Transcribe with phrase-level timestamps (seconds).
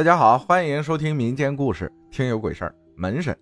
[0.00, 3.36] 大家好，欢迎收听民间故事《听有鬼事儿》门神。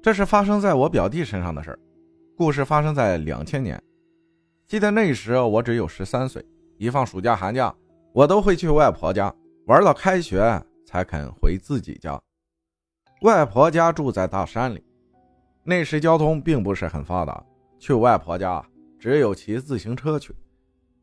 [0.00, 1.78] 这是发生在我表弟身上的事儿。
[2.36, 3.82] 故事发生在两千年，
[4.68, 6.46] 记得那时我只有十三岁，
[6.78, 7.74] 一放暑假寒假，
[8.12, 9.34] 我都会去外婆家
[9.66, 12.16] 玩到开学才肯回自己家。
[13.22, 14.80] 外婆家住在大山里，
[15.64, 17.44] 那时交通并不是很发达，
[17.80, 18.64] 去外婆家
[18.96, 20.32] 只有骑自行车去，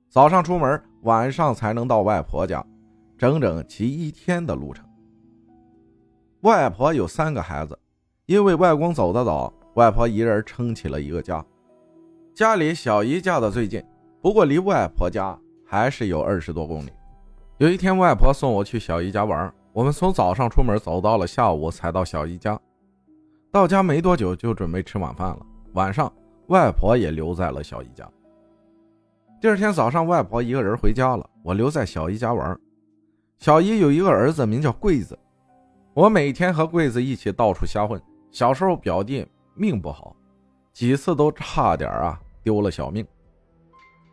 [0.07, 2.65] 早上出门，晚上才能到外婆家。
[3.21, 4.83] 整整骑一天的路程。
[6.39, 7.77] 外婆有三个孩子，
[8.25, 11.46] 因为外公走得早，外婆一人撑起了一个家。
[12.33, 13.79] 家里小姨嫁的最近，
[14.23, 16.89] 不过离外婆家还是有二十多公里。
[17.60, 22.60] 有一天，外婆送我去小姨家玩，我们从早上出门走到了下午才到小姨家。
[23.51, 25.46] 到家没多久就准备吃晚饭了。
[25.74, 26.11] 晚上，
[26.47, 28.10] 外婆也留在了小姨家。
[29.39, 32.59] 第二天早上，外婆一个人回家了，我留在小姨家玩。
[33.41, 35.17] 小姨有一个儿子，名叫桂子。
[35.95, 37.99] 我每天和桂子一起到处瞎混。
[38.29, 40.16] 小时候表弟命不好，
[40.71, 43.03] 几次都差点啊丢了小命。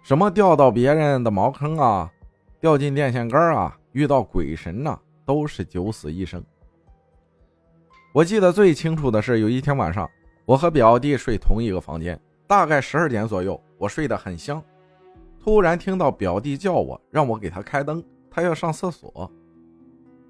[0.02, 2.10] 什么掉到别人的茅坑啊，
[2.58, 6.42] 掉进电线杆啊，遇到鬼神呐，都是九死一生。
[8.14, 10.08] 我记得最清楚的是有一天晚上，
[10.46, 14.62] 我和表弟睡同一个房间，大概十二点左右，我睡得很香，
[15.38, 18.02] 突然听到表弟叫我，让我给他开灯。
[18.38, 19.28] 他要上厕所，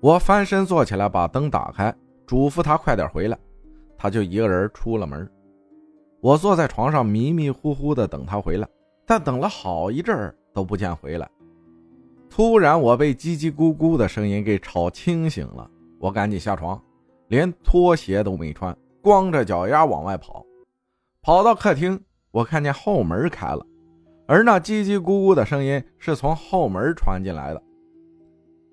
[0.01, 1.95] 我翻身坐起来，把灯打开，
[2.27, 3.39] 嘱咐他快点回来。
[3.99, 5.31] 他就一个人出了门。
[6.23, 8.67] 我坐在床上迷迷糊糊的等他回来，
[9.05, 11.29] 但等了好一阵都不见回来。
[12.31, 15.71] 突然，我被叽叽咕咕的声音给吵清醒了。
[15.99, 16.83] 我赶紧下床，
[17.27, 20.43] 连拖鞋都没穿，光着脚丫往外跑。
[21.21, 23.63] 跑到客厅，我看见后门开了，
[24.27, 27.63] 而那叽叽咕咕的声音是从后门传进来的。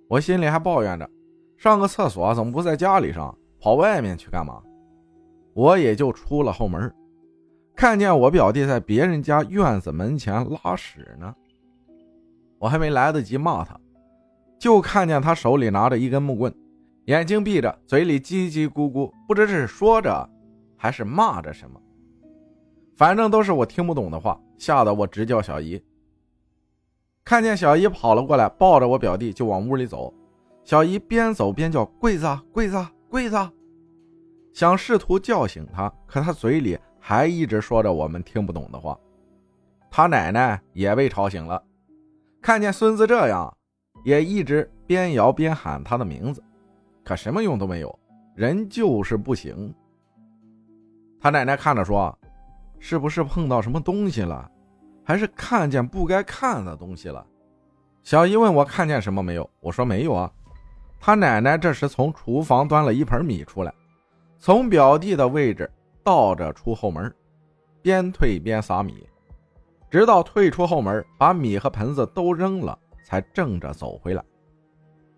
[0.07, 1.09] 我心里还抱怨着，
[1.57, 4.61] 上个厕所怎么不在家里上，跑外面去干嘛？
[5.53, 6.93] 我也就出了后门，
[7.75, 11.33] 看见我表弟在别人家院子门前拉屎呢。
[12.59, 13.79] 我还没来得及骂他，
[14.59, 16.53] 就看见他手里拿着一根木棍，
[17.05, 20.29] 眼睛闭着，嘴里叽叽咕咕，不知是说着
[20.77, 21.79] 还是骂着什么，
[22.95, 25.81] 反正都是我听不懂的话，吓得我直叫小姨。
[27.25, 30.13] 看见小姨跑了过来，抱着我表弟就往屋里走。
[30.63, 33.35] 小姨边走边叫：“柜子，柜子，柜子！”
[34.53, 38.95] 想试图叫醒他，可他嘴里还一直说着我们听不懂的话。
[39.89, 41.61] 他奶奶也被吵醒了，
[42.43, 43.51] 看见孙子这样，
[44.03, 46.43] 也一直边摇边喊他的名字，
[47.03, 47.99] 可什么用都没有，
[48.35, 49.73] 人就是不醒。
[51.19, 52.15] 他奶奶看着说
[52.77, 54.47] ：“是不是碰到什么东西了？”
[55.05, 57.25] 还是看见不该看的东西了。
[58.03, 60.31] 小姨问我看见什么没有，我说没有啊。
[60.99, 63.73] 他奶奶这时从厨房端了一盆米出来，
[64.39, 65.69] 从表弟的位置
[66.03, 67.13] 倒着出后门，
[67.81, 69.07] 边退边撒米，
[69.89, 74.23] 直到退出后门，把米和盆子都扔了，才正着走回来。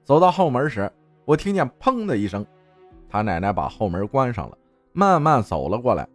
[0.04, 0.92] 走到后门时，
[1.24, 2.46] 我听见砰的一声，
[3.10, 4.58] 他奶奶把后门关上了，
[4.92, 6.08] 慢慢走了过来。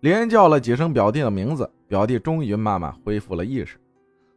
[0.00, 3.78] 连叫了几声表弟的名字，表弟终于慢慢恢复了意识，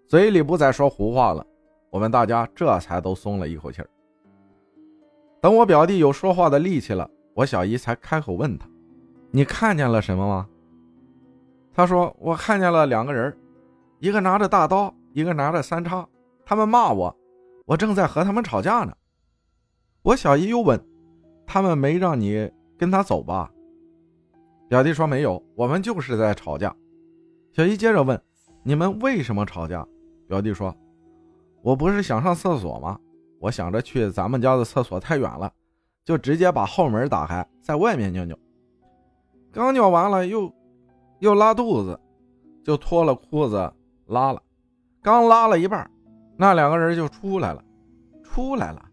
[0.08, 1.46] 嘴里不再说胡话了。
[1.90, 3.90] 我们大家这才都松了一口气儿。
[5.42, 8.68] 等我表弟有说话的力气了，我小姨才开口问他
[9.32, 10.48] ：“你看见了什么吗？”
[11.74, 13.36] 他说：“我看见了两个人，
[14.00, 16.08] 一个拿着大刀，一个拿着三叉。
[16.46, 17.16] 他们骂我，
[17.66, 18.94] 我正在和他们吵架呢。”
[20.04, 20.80] 我小姨又问
[21.46, 23.52] ：“他们没让你跟他走吧？”
[24.70, 26.74] 表弟说没有，我们就是在吵架。
[27.52, 28.22] 小姨接着问
[28.62, 29.84] ：“你们为什么吵架？”
[30.30, 30.74] 表弟说
[31.64, 33.00] ：“我不是想上厕所吗？
[33.40, 35.52] 我想着去咱们家的厕所太远了，
[36.06, 38.38] 就直接把后门打开，在外面尿尿。
[39.52, 40.54] 刚尿完了，又
[41.18, 42.00] 又拉肚子，
[42.64, 43.74] 就脱了裤子
[44.06, 44.40] 拉了。
[45.02, 45.90] 刚拉了一半，
[46.38, 47.64] 那两个人就出来了，
[48.24, 48.86] 出来了，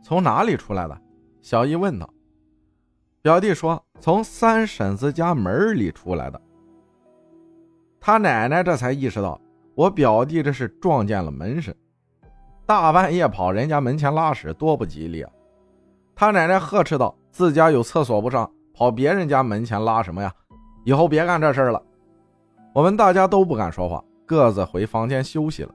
[0.00, 0.96] 从哪里出来的？”
[1.42, 2.08] 小姨问道。
[3.24, 6.38] 表弟说：“从三婶子家门里出来的。”
[7.98, 9.40] 他奶奶这才意识到，
[9.74, 11.74] 我表弟这是撞见了门神，
[12.66, 15.32] 大半夜跑人家门前拉屎，多不吉利啊！
[16.14, 20.30] 他奶奶呵斥道：“自家有厕所不上，跑别人家门前拉什么呀？
[20.84, 21.82] 以后别干这事了。”
[22.74, 25.74] 我们大家都不敢说话，各自回房间休息了。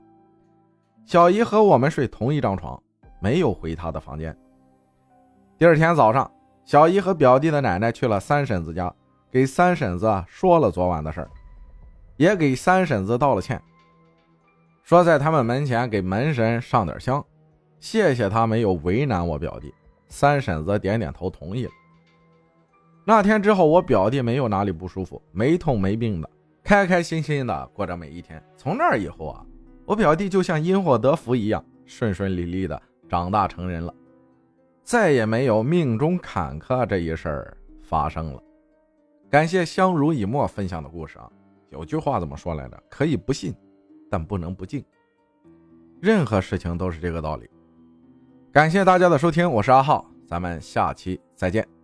[1.04, 2.80] 小姨和我们睡同一张床，
[3.20, 4.38] 没有回她的房间。
[5.58, 6.32] 第二天早上。
[6.66, 8.94] 小姨和表弟的奶奶去了三婶子家，
[9.32, 11.30] 给三婶子说了昨晚的事儿，
[12.18, 13.62] 也给三婶子道了歉，
[14.84, 17.24] 说在他们门前给门神上点香。
[17.80, 19.74] 谢谢他没有为难我表弟。
[20.08, 21.72] 三婶子点点头同意了。
[23.06, 26.30] 那天之后，我表弟没有哪里不舒服，没痛没病的，
[26.64, 28.44] 开开心心的过着每一天。
[28.58, 29.46] 从那以后啊，
[29.86, 33.94] 我表弟就像因祸得福一样，顺顺利利的长大成人了，
[34.90, 38.42] 再也没有命中坎坷这一事儿发生了。
[39.30, 41.30] 感谢相濡以沫分享的故事啊！
[41.70, 42.84] 有句话怎么说来着？
[42.90, 43.54] 可以不信，
[44.10, 44.84] 但不能不敬。
[46.02, 47.48] 任何事情都是这个道理。
[48.52, 51.79] 感谢大家的收听，我是阿浩，咱们下期再见。